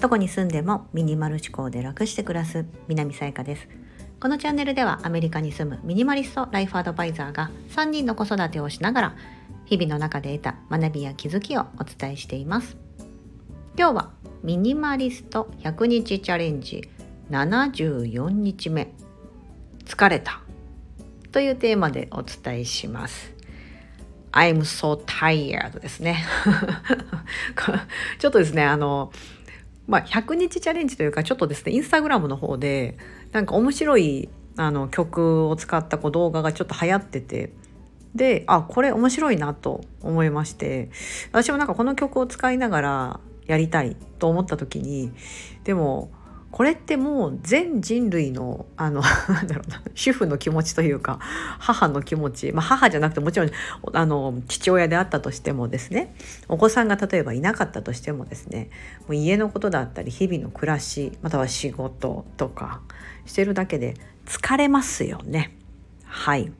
[0.00, 3.68] どこに住んでもミニマル思考で楽して暮らす南さやかです。
[4.18, 9.16] このチャンネルではアメリカに住むミニマリストライフアドバイザーが3人の子育てをしながら
[9.64, 12.76] 日々の中で得た学びや気づきをお伝えしています。
[13.78, 14.10] 今日は
[14.42, 16.88] ミニマリスト100日チャレンジ
[17.30, 18.92] 74日目。
[19.84, 20.40] 疲れた。
[21.32, 23.39] というテーマでお伝えします。
[24.32, 26.24] I'm so tired ですね。
[28.18, 29.12] ちょっとですねあの
[29.86, 32.96] まあ、100日チャレンジというかちょっとですねインスタグラムの方で
[33.32, 37.52] なんか面白いあの曲を使ったこう動画がちょっと流行ってて
[38.14, 40.90] であこれ面白いなと思いまして
[41.32, 45.12] 私もなんかこの曲を使いながらやりたいと思った時に
[45.64, 46.10] でも
[46.50, 51.18] これってもう全人類のあの なんだろうな主婦の気持ちというか
[51.58, 53.50] 母の気持ち、まあ、母じゃなくてもちろん
[53.92, 56.14] あの父親であったとしてもですね
[56.48, 58.70] お子さんが例えばいなかったとしてもですね
[59.06, 62.80] もう家のことだったり日々の暮らしまたは仕事とか
[63.26, 63.94] してるだけで
[64.26, 65.56] 疲れますよね。
[66.04, 66.52] はい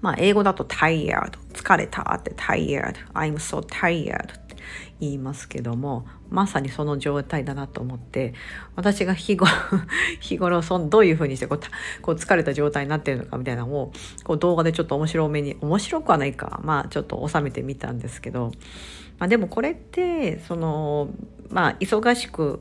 [0.00, 4.47] まあ、英語だと tired 疲れたって tired I'm so tired
[5.00, 8.34] 言いますけどもまさにその状態だなと思って
[8.74, 9.50] 私が日頃
[10.20, 11.60] 日頃そのどういうふうにしてこう
[12.02, 13.92] こう疲れた状態になってるのかみたいなのを
[14.24, 18.52] こう動画でちょっと面白めに面白くはないかまあちょっと収めてみたんですけど、
[19.18, 21.10] まあ、でもこれってその
[21.48, 22.60] まあ忙しく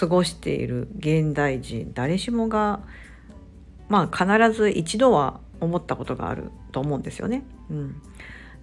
[0.00, 2.80] 過ごしている現代人誰しもが
[3.88, 7.44] まあ必ず一度は思ったことがあると思うんですよね。
[7.70, 8.02] うん、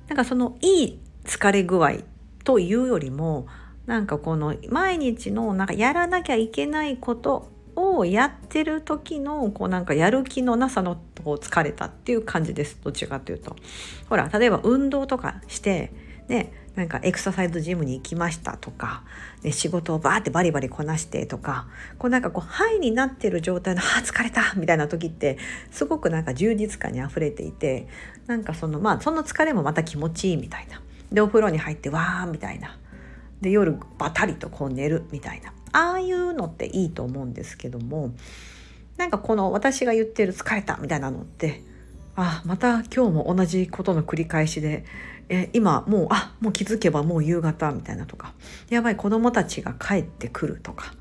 [0.08, 1.94] なんかそのいい疲れ具合
[2.50, 3.46] というよりも
[3.86, 13.56] なんかこの毎日のなんかやらなきゃいけないことをやってる時のこうなんかやる気のなさのこう疲れたっていう感じですどっちかというと。
[14.10, 15.94] ほら例えば運動とかして
[16.28, 19.04] ねなんかエクササイズジムに行きましたとか、
[19.44, 21.68] ね、仕事をバーってバリバリこなしてとか
[22.00, 25.38] こうなんかこうハイになってる状態の「あ疲れた!」みたいな時って
[25.70, 27.88] すごくなんか充実感にあふれていて
[28.26, 30.82] なんかそのまあその疲れもまた気持ちいいみたいな。
[31.12, 32.78] でお風呂に入ってわーみたいな。
[33.42, 35.54] で夜バタリとこう寝るみたいな。
[35.72, 38.12] ああいうのっていいと思うんですけども
[38.98, 41.64] なんかこの私が言ってる疲れたみたいなのって
[42.16, 44.84] あまた今日も同じことの繰り返しで
[45.30, 48.34] え今もうあもう気づけばもう夕方みたいなとか。
[48.70, 50.94] やばい子供たちが帰ってくるとか、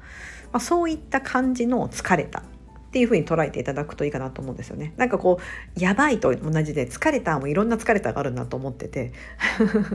[0.53, 2.43] まあ、そういった感じの疲れた。
[2.89, 4.95] っていう風に捉えていただくといいかなと思うんですよね。
[4.97, 5.39] なんかこ
[5.77, 9.13] うやばいと同じで疲れたもいろんな疲れたがあるなと思ってて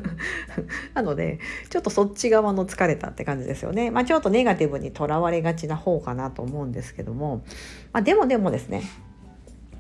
[0.93, 1.39] なので
[1.71, 3.89] ちょっとそっち側の疲れたって感じですよね。
[3.89, 7.43] まあちょっとネガティブにとらわれがちな方かなと思うんですけども、
[7.91, 8.83] まあ、でもでもですね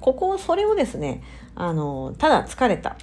[0.01, 1.21] ここをそれをですね
[1.53, 2.97] あのただ疲れた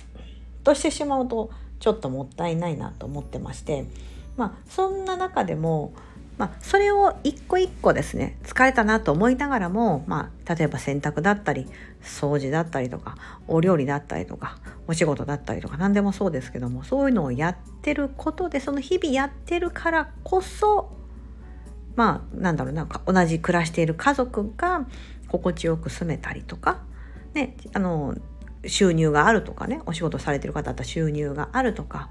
[0.65, 3.87] としてしまうとちょっともったいないなと思ってまして
[4.37, 5.94] まあそんな中でも
[6.38, 11.66] まあ、それを一個一個ですね疲れたなと思いながらも、まあ、例えば洗濯だったり
[12.02, 20.96] 掃除だったりとかお料理だったりとかお仕事だったりとか何でもそうですけどもそういうのをやってることでその日々やってるからこそ
[21.94, 24.86] まあなんだろうな同じ暮らしている家族が
[25.28, 26.82] 心地よく住めたりとか、
[27.34, 28.16] ね、あの
[28.66, 32.08] 収入があるとかねお仕事されてる方だったら収入があるとか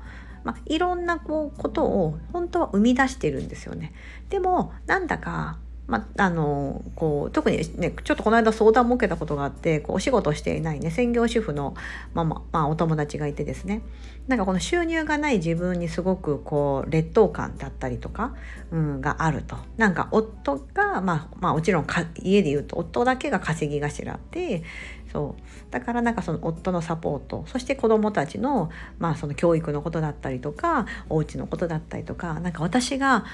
[0.49, 3.93] まあ、いろんなこうことを本当は生み出してるんですよね。
[4.29, 11.73] でもなんだかまあ、のこう特にねちょっとこの間相談も受けたことがあってこうお仕事していないね専業主婦の
[12.13, 13.81] ママ、まあ、お友達がいてですね。
[14.27, 18.35] なんかこの収入がない自分にすごくこう劣等感だったりとか、
[18.69, 19.57] うん、があると。
[19.77, 21.87] なんか夫が、まあ、まあもちろん
[22.21, 24.61] 家で言うと夫だけが稼ぎ頭で
[25.11, 25.71] そう。
[25.71, 33.25] だからなんかその夫のサポートそして子どもたちの,、まあその教育のことだったりとかお家のことだったりとかなんか私が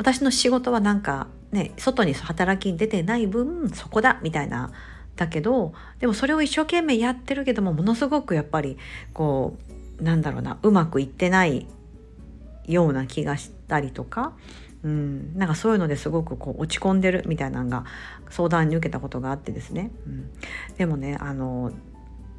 [0.00, 4.72] 私の仕事はなんかね外に働きに出てない分そこだみたいな
[5.16, 8.78] だけどでもそれを一生懸命やってるけどもものすごくやっぱり
[9.12, 9.58] こ
[10.00, 11.66] うなんだろうなうまくいってない
[12.66, 14.32] ような気がしたりとか、
[14.82, 17.84] うん、なんかそういうのですごくこう落ち込んでるみたいなのが
[18.30, 20.30] 相談に受けたことがあってですね、うん、
[20.78, 21.72] でもねあの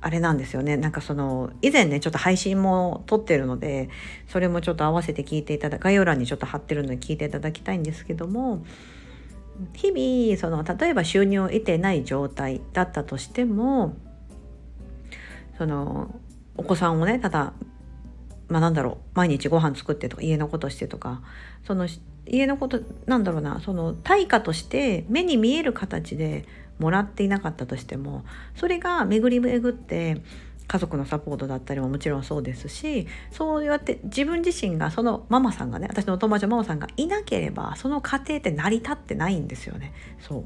[0.01, 0.77] あれなんですよね。
[0.77, 3.89] なんかその以前ねちょっと配信も撮ってるので
[4.27, 8.65] それもちょっと合わせて聞いていただ概要欄にちょっと貼ってるので聞いていただきたいんですけども
[9.73, 13.95] 日々その例えば収入を得てない状態だったとしても
[15.57, 16.19] その
[16.57, 17.53] お子さんをねただ
[18.47, 21.21] まあなんだろう毎日ご飯作ってとか家のことしてとか
[21.63, 21.87] その
[22.25, 26.45] 家のことなんだろうなその対価として目に見える形で
[26.81, 28.25] もらっていなかったとしても
[28.55, 30.21] それが巡り巡って
[30.67, 39.93] 家族のサポートだったりももちろんそうですしそうやって自分自身がそのママさんがね私のお友達のママさんがいなければその家庭って成り立ってないんですよね。
[40.19, 40.45] そう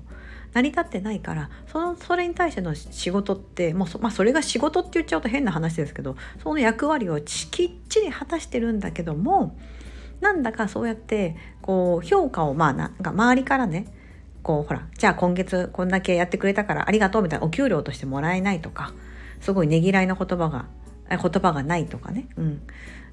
[0.54, 9.58] 成り立ってないからそのそれに対しての仕事ってもうそ,、まあ、それが仕事って言っちゃうと変な話ですけどその役割をきっちり果たしてるんだけども
[10.22, 13.94] なんだかそうやってこう評価をまあなんか周りからね
[14.46, 18.94] こうほらじゃあ今月こんだけやってくれたからありがとうみたいなお給料としてもらえないとか
[19.42, 20.68] すごいねぎらいの言葉が
[21.10, 22.62] 言葉がないとかね、うん、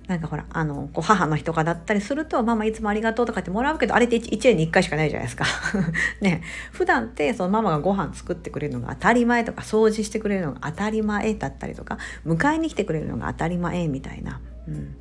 [0.09, 5.47] なんかほらあのこう母の日とかだったりすると「ママいつもありがとう」とかってもらうけどあれって 1, 1年に1回しかないじゃないですか。
[6.21, 11.97] ね普段ってそのママがご飯作ってくれるのが当たり前とか掃除してくれるのが当たり前だったりとか
[12.27, 14.43] 迎えに来てくれるのが当たり前みたいな。
[14.69, 14.97] うん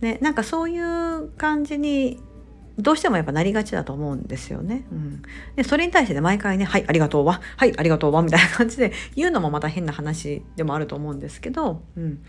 [0.00, 2.18] ね、なんかそういう感じに
[2.78, 4.84] どうしてもやっぱなりがちだと思うんですよね。
[4.90, 5.22] うん、
[5.56, 12.20] でそれに対してね毎回ね「はいありがとうわ」「はいありがとうわ」みたいな感じで言うのもまた変な話でもあると思うんですけど、うん、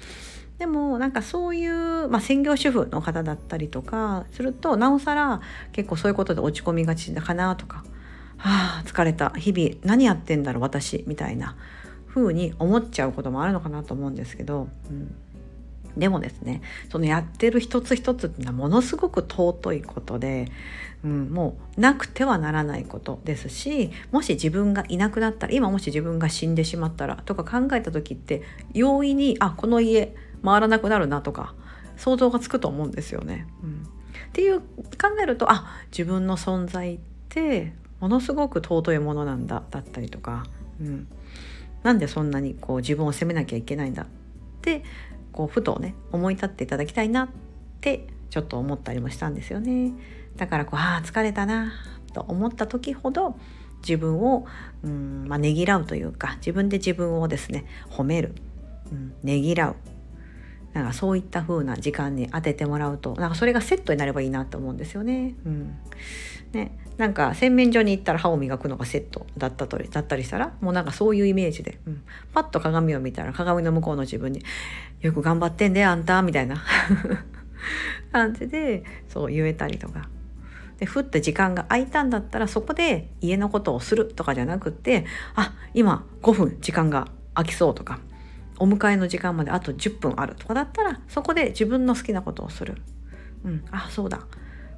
[0.57, 5.41] でもなんかそういう、まあ、専業主婦の方だったりとかするとなおさら
[5.71, 7.83] 結構そういうことで落ち込みがちだかなとか
[8.37, 11.55] 「はあ疲れた日々何やってんだろう私」みたいな
[12.07, 14.67] 風に思っちゃうこともあるのかなと思うんですけど。
[14.89, 15.15] うん
[15.97, 20.51] でもですねそのやってる一つ一つっていうのはものすごく尊いことで、
[21.03, 28.41] うん、もうなくてはならないことですしもし自分がいなくなったら今もし自分が死んでしまったらとか考えた時って
[28.73, 31.53] 容易にあこの家回らなくなるなとか
[31.97, 33.47] 想像がつくと思うんですよね。
[33.63, 34.65] うん、っていう考
[35.21, 36.99] えるとあ自分の存在っ
[37.29, 40.45] てものすごく尊いものなんだだったりとか、
[40.79, 41.07] うん、
[41.83, 44.05] なんでそんなにこう自分を責めなきゃいけないんだっ
[44.61, 44.83] て
[45.31, 47.29] こうふとね思い立っていただきたいなっ
[47.79, 49.93] てちょっと思ったりもしたんですよね。
[50.37, 51.73] だからこうああ疲れたな
[52.13, 53.35] と思った時ほど
[53.81, 54.45] 自分を
[54.83, 58.35] うん、まあ、ねぎらうというか自分で自分をですね褒める、
[58.91, 59.75] うん、ねぎらう
[60.73, 65.35] なんかそういった風な時間に当ててもらうとなんかそれがセットになればいいなと思うんですよね。
[65.45, 65.77] うん、
[66.53, 66.77] ね。
[66.97, 72.03] なんか洗面所に行ったら歯を磨くのがセットだったとだったりしたらもうなんかそういうイメージで、うん、
[72.33, 74.43] パッと鏡を見たら鏡の向こうの自分に
[75.01, 76.63] 「よく頑張ってんであんた」みたいな。
[78.11, 80.09] 感じでそう言えたりとか。
[80.79, 87.99] でふって時間が空いたんだったらそこで家のことをするとかじゃなくってあ今5分時間が空きそうとか。
[88.61, 92.77] お迎えの時間まであと10分あるとかだったらそこで自分の好きなことをする。
[93.43, 94.21] うん、あそうだ。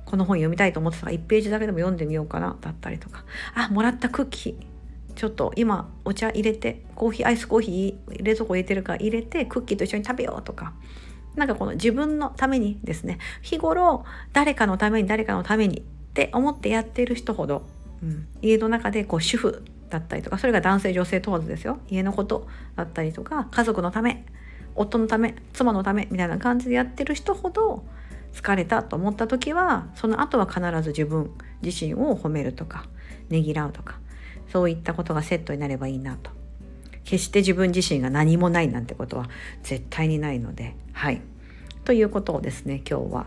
[0.06, 1.06] この本読みたいと思ってた。
[1.06, 2.56] から1ページだけでも読んでみようかな。
[2.62, 3.25] だったりとか。
[3.56, 5.13] あもらったクッキー。
[5.15, 10.74] ちょっと今お茶入れてコーヒーアイスコーヒー冷蔵庫入れてるから入れてクッキーと一緒に食べようとか。
[11.35, 13.18] なんかこの自分のためにですね。
[13.41, 15.83] 日頃誰かのために誰かのためにっ
[16.13, 17.63] て思ってやってる人ほど、
[18.01, 21.80] うん、家の中でこう主婦だったりとかそれが男性女性問わずですよ。
[21.88, 24.25] 家のことだったりとか家族のため
[24.75, 27.84] 夫のため妻のためみたいな感じでやってる人ほど
[28.34, 31.31] 疲れたと思った時はその後は必ず自分
[31.62, 32.88] 自身を褒めるとか
[33.30, 34.00] ねぎらうとか
[34.51, 36.31] そういったことがセットになればいいなと。
[37.04, 39.30] 決して自分自身が何もないなんてことは
[39.62, 41.22] 絶対にないのではい。
[41.85, 43.25] ということをですね今日は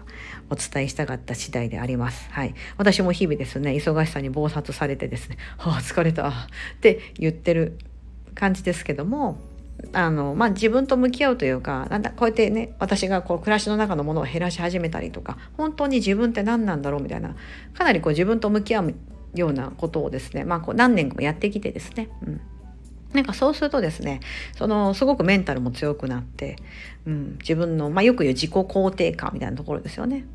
[0.50, 2.28] お伝えしたかった次第であります。
[2.30, 6.32] はい、私も日々ですね忙しさに暴殺されてですね「はあ疲れた」っ
[6.80, 7.78] て言ってる
[8.34, 9.38] 感じですけども
[9.92, 17.36] あのまあ、自分と向き合うというかなんだこうやってね私がこう暮らしの中のものを減らし始めたりとか本当に自分って何なんだろうみたいな
[17.75, 18.94] かなりこう自分と向き合う
[19.34, 22.40] ようなことをですね、まあ、こう何年もやってきてですね、うん、
[23.12, 24.20] なんかそうするとですね
[24.56, 26.56] そのすごくメンタルも強くなって、
[27.06, 30.26] うん、自分の、まあ、よく言う自己肯定感みたいなところですよね。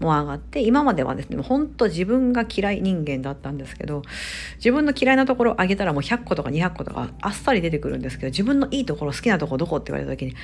[0.00, 4.02] も上がって今まではですね本当自分が嫌い人間だったんですけど
[4.56, 10.34] 自分の嫌いなところを上げたらもう100個とか200個とかあっさり出てくるんですけど自分のいいところ好きなところどこって言われた時に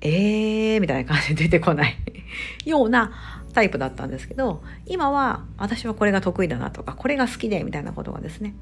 [0.00, 1.96] えーみたいな感じで出てこない
[2.64, 3.12] ような
[3.52, 8.54] タイプだったんですけど今は私はこれが得意だなとかこれが好きでみたいなことがですね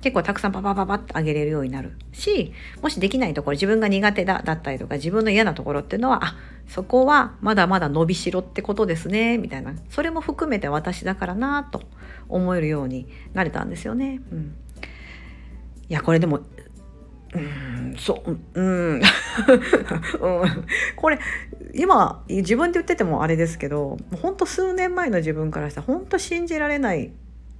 [0.00, 6.36] 結構たくさんパパパパッと上げれるようになるしもしできないところ自分が苦手だだったりとか自分の嫌なところっていうのはあ
[6.68, 9.74] そこはまだまだ伸びしろってことですねみたいな。
[9.90, 11.82] それも含めて私だからなと
[12.28, 14.20] 思えるようになれたんですよね。
[14.32, 14.56] うん、
[15.88, 16.40] いやこれでも
[17.34, 19.02] うんそう うん。
[20.96, 21.18] これ
[21.74, 27.12] 今自分で言っててもあれですけど本当数年前の自分からしたら本当信じられない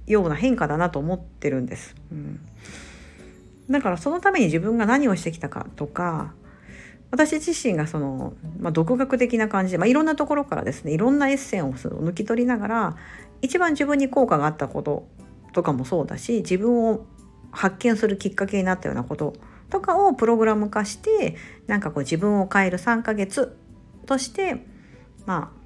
[0.07, 1.95] ような変化だなと思ってるんです。
[2.11, 2.39] うん、
[3.69, 6.33] だからそのために自分が何をしてきたかとか
[7.11, 12.95] 私自身がその、まあ、独学的な感じで、まあ、いろんなところからですねいろんなエッセンを抜き取りながら
[13.41, 15.07] 一番自分に効果があったこと
[15.53, 17.05] とかもそうだし自分を
[17.51, 19.33] 発見するきっかけになったようなこと
[19.69, 21.35] とかをプログラム化して
[21.67, 23.57] なんかこう自分を変える3ヶ月
[24.05, 24.65] として
[25.25, 25.56] まあ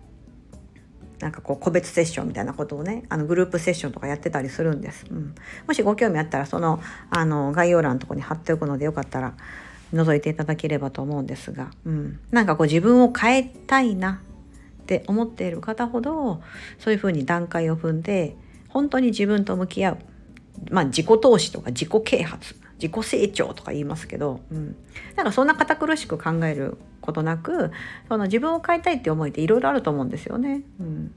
[1.21, 5.35] なんかこう個別セッションみたいなことをねあのグループセッションとかやってたりするんです、うん、
[5.67, 9.33] もしご興味あったらそのあの概要欄のとこに貼っておくのでよかったら
[9.93, 14.21] 覗いていただければと思うんですが、うん、なんかこう自分を変えたいな
[14.81, 16.41] って思っている方ほど
[16.79, 18.35] そういうふうに段階を踏んで
[18.69, 19.97] 本当に自分と向き合う、
[20.71, 22.60] まあ、自己投資とか自己啓発。
[22.81, 24.75] 自己成長とか言いますけど、うん、
[25.15, 27.71] なんかそんな堅苦しく考えることなく
[28.07, 30.63] その自分を変えたいって思いっていろいろあると思うんですよね。
[30.79, 31.13] うん、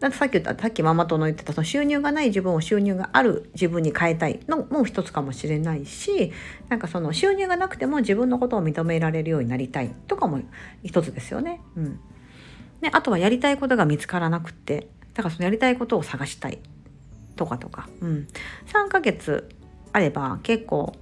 [0.00, 6.32] だってさっき言ったさっきママ友の言ってたその収入がない自分を収入がある自分に変えたいのも一つかもしれないし
[6.70, 10.40] なんかその収入がなくても自分のことを認められるようになりたいとかも
[10.82, 11.60] 一つですよね。
[11.76, 12.00] うん、
[12.80, 16.58] であとはやりたいことが見つからなくってだからそのやりたいことを探したい
[17.36, 18.28] とかとか、うん、
[18.66, 19.48] 3ヶ月
[19.92, 20.94] あれば結構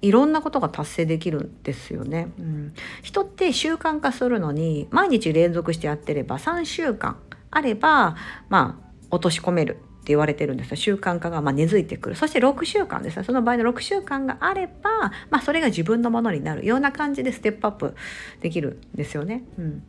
[0.00, 7.16] いろんなことが達成できるんですよね、うん、人って習慣化するのに毎日連続してやってれば3週間
[7.50, 8.16] あれば
[8.48, 9.78] まあ落とし込める。
[10.08, 12.16] って言われてるんです習慣化がま根付いてくる。
[12.16, 13.24] そして6週間ですね。
[13.24, 16.64] その場合の6週間があれば、まあ、それが自分のものになる。
[16.64, 17.94] ような感じでステップアップ
[18.40, 19.44] できるんですよね。
[19.58, 19.82] うん、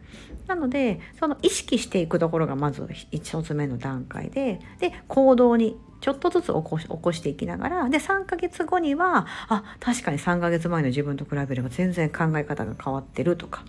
[0.45, 13.63] なのでその意識していくところがまず1つ目の段階でで行動にちょっとずつ起こし起こしていきながらで3ヶ月後にはあ確かに3ヶ月前の自分と比べれば全然考え方が変わってるとか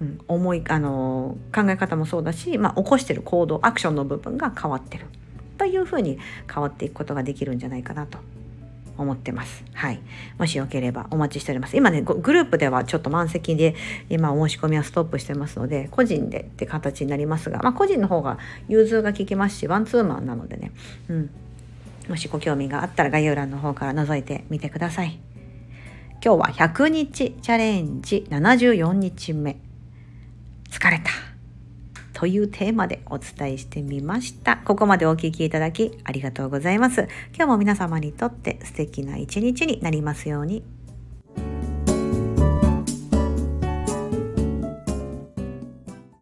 [0.00, 5.06] うん、思いあの考え方もそうだし、まあ、起こしてる行動アクションの部分が変わってる。
[5.60, 6.18] というふうに
[6.52, 8.16] 変わっていくことができるんじゃないかなと
[8.96, 9.62] 思ってます。
[9.74, 10.00] はい。
[10.38, 11.76] もしよければお待ちしております。
[11.76, 13.74] 今ね、グループではちょっと満席で、
[14.08, 18.38] 今お申し込みはストップしてますので、個人でって形になりますが、まあ個人の方が
[18.68, 20.72] 融通が効きますし、ワンツーマンなのでね、
[21.10, 21.30] うん。
[22.08, 25.20] もしご興味があったら概要欄の方から覗いてみてください。
[26.24, 29.58] 今日は100日チャレンジ74日目。
[30.70, 31.09] 疲れた。
[32.20, 34.58] というテーマでお伝えしてみました。
[34.58, 37.08] ここまでお聴きいただきありがとうございます。
[37.34, 40.62] 今日も皆様にとって素敵な一日になりますように。